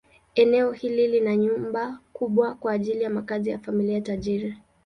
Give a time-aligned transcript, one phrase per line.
[0.35, 4.57] Eneo hili lina nyumba kubwa kwa ajili ya makazi ya familia tajiri.